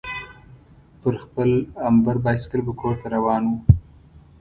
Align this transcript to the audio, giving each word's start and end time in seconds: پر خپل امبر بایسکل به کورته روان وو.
پر 1.01 1.13
خپل 1.23 1.49
امبر 1.87 2.15
بایسکل 2.25 2.61
به 2.65 2.73
کورته 2.79 3.07
روان 3.15 3.43
وو. 3.47 3.57